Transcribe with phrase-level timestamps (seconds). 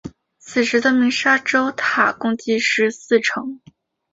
[0.39, 3.61] 此时的鸣沙洲塔共计十四层。